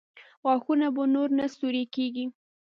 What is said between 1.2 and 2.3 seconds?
نه سوري کېږي؟